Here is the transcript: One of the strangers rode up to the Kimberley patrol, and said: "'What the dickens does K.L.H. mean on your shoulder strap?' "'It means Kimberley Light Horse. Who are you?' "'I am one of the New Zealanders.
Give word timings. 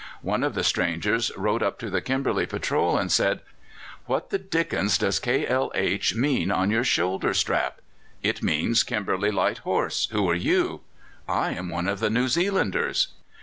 One 0.23 0.41
of 0.41 0.55
the 0.55 0.63
strangers 0.63 1.31
rode 1.37 1.61
up 1.61 1.77
to 1.77 1.91
the 1.91 2.01
Kimberley 2.01 2.47
patrol, 2.47 2.97
and 2.97 3.11
said: 3.11 3.41
"'What 4.07 4.31
the 4.31 4.39
dickens 4.39 4.97
does 4.97 5.19
K.L.H. 5.19 6.15
mean 6.15 6.49
on 6.49 6.71
your 6.71 6.83
shoulder 6.83 7.35
strap?' 7.35 7.81
"'It 8.23 8.41
means 8.41 8.81
Kimberley 8.81 9.29
Light 9.29 9.59
Horse. 9.59 10.07
Who 10.11 10.27
are 10.27 10.33
you?' 10.33 10.81
"'I 11.27 11.51
am 11.51 11.69
one 11.69 11.87
of 11.87 11.99
the 11.99 12.09
New 12.09 12.27
Zealanders. 12.29 13.09